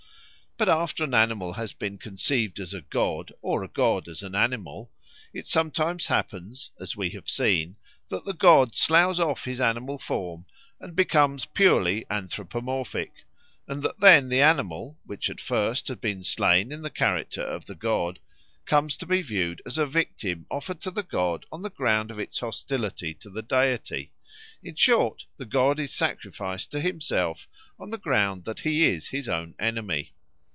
[0.57, 4.35] But after an animal has been conceived as a god, or a god as an
[4.35, 4.91] animal,
[5.33, 7.77] it sometimes happens, as we have seen,
[8.09, 10.45] that the god sloughs off his animal form
[10.79, 13.11] and becomes purely anthropomorphic;
[13.67, 17.65] and that then the animal, which at first had been slain in the character of
[17.65, 18.19] the god,
[18.65, 22.19] comes to be viewed as a victim offered to the god on the ground of
[22.19, 24.11] its hostility to the deity;
[24.61, 27.47] in short, the god is sacrificed to himself
[27.79, 30.13] on the ground that he is his own enemy.